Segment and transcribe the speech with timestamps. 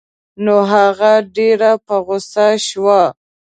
[0.43, 3.01] نو هغه ډېره په غوسه شوه.